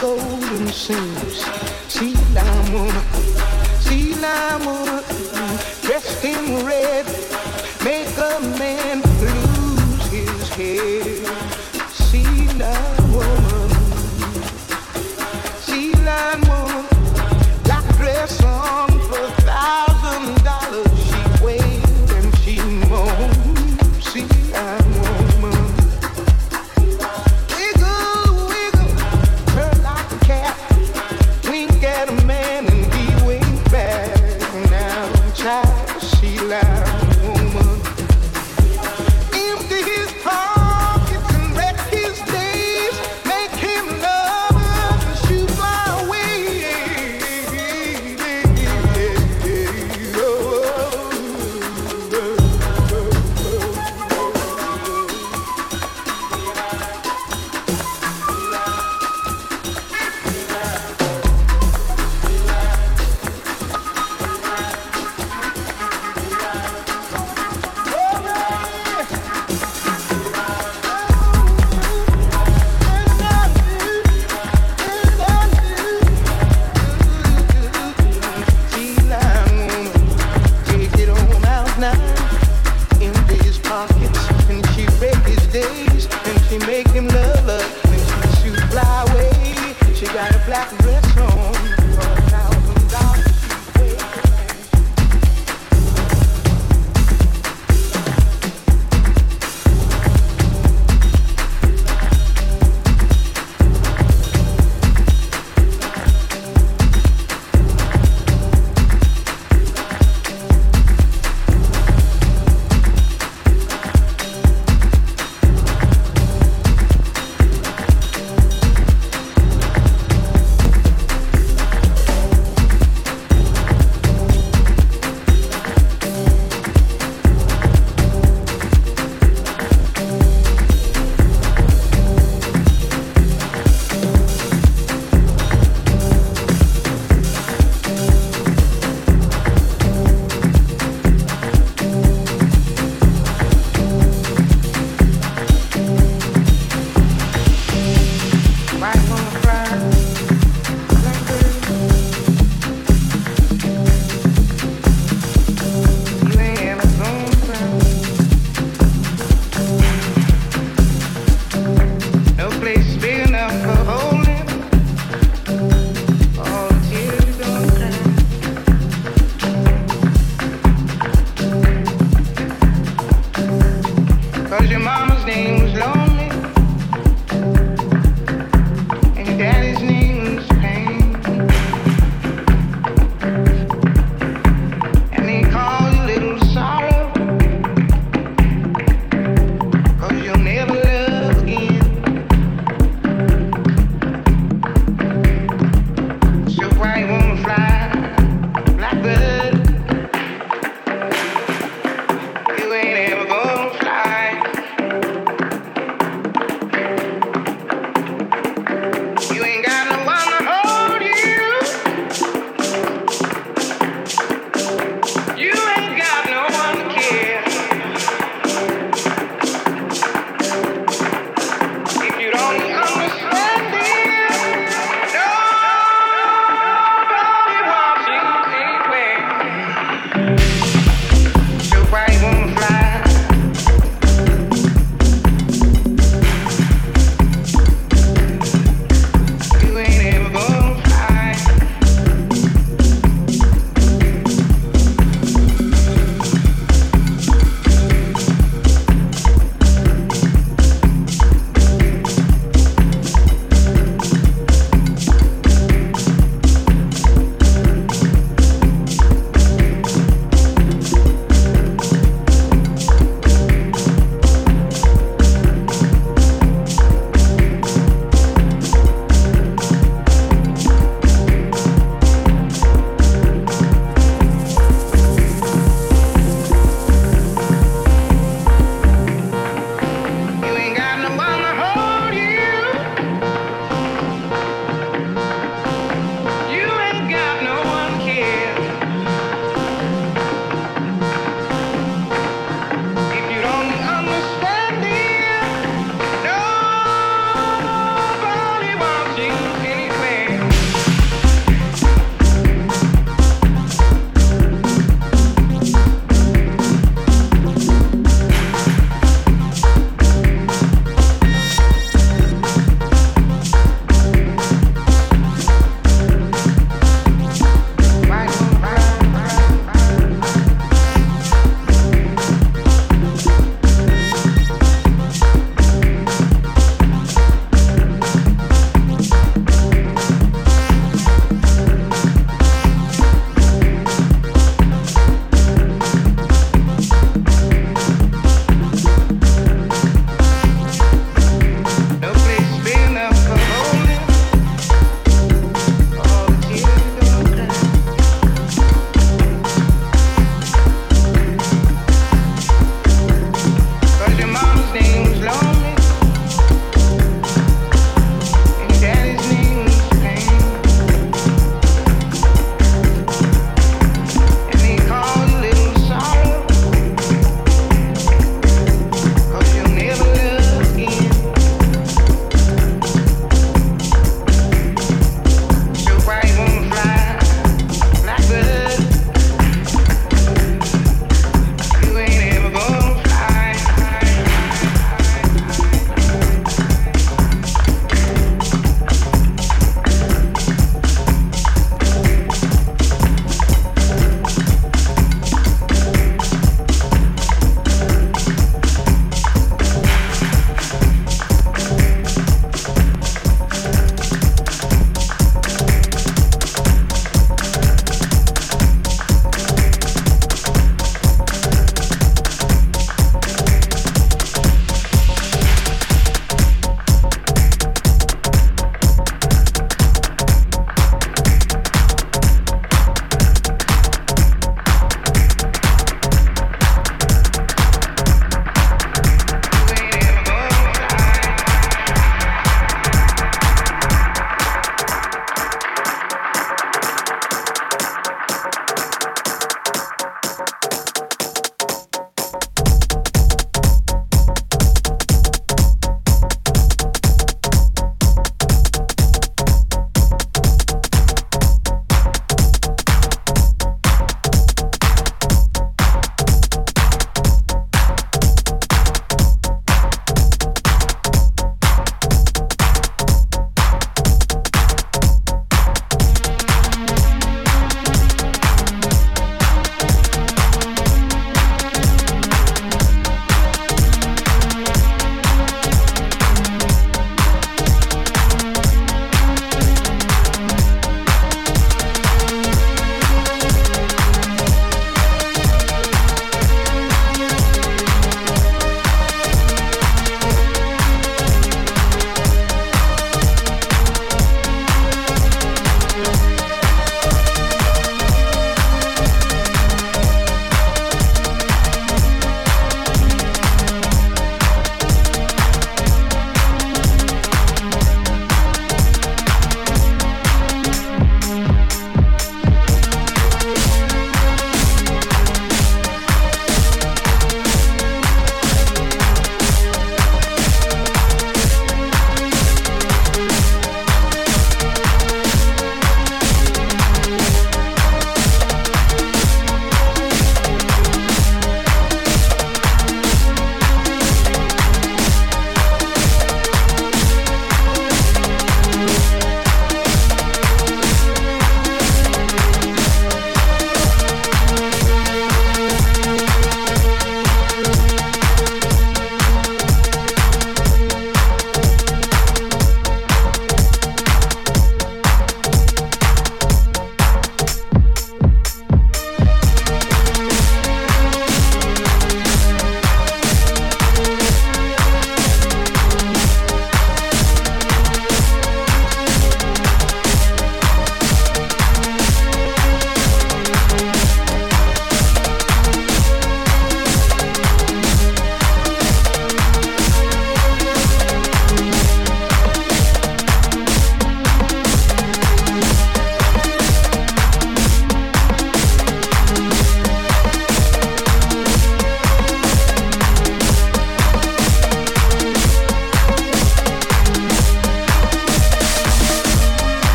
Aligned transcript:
golden 0.00 0.66
shoes. 0.70 1.44
She 1.88 2.14
lime 2.34 2.72
woman, 2.72 3.02
she 3.82 4.14
lime 4.14 4.64
woman, 4.64 5.04
dressed 5.82 6.24
in 6.24 6.66
red. 6.66 7.33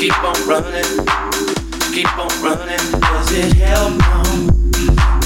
keep 0.00 0.24
on 0.24 0.48
running, 0.48 0.82
keep 1.92 2.18
on 2.18 2.30
running. 2.42 2.78
Does 3.00 3.32
it 3.32 3.52
help? 3.52 3.98
No. 3.98 4.22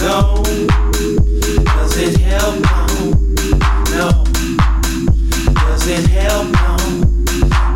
no. 0.03 0.43
Does 1.63 1.97
it 1.97 2.17
help? 2.19 2.61
No. 2.61 3.07
no. 3.95 4.25
Does 5.55 5.87
it 5.87 6.07
help? 6.09 6.51
No. 6.51 6.77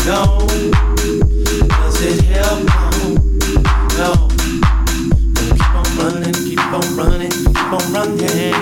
no. 0.06 0.46
Does 1.68 2.00
it 2.02 2.20
help? 2.24 2.64
No. 2.66 3.14
no. 3.96 4.28
Keep 5.36 5.74
on 5.76 5.98
running, 5.98 6.34
keep 6.34 6.72
on 6.72 6.96
running, 6.96 7.30
keep 7.30 7.72
on 7.72 7.92
running. 7.92 8.57